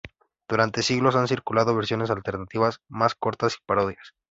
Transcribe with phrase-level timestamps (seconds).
[0.49, 4.15] Durante siglos han circulado versiones alternativas, más cortas y parodias.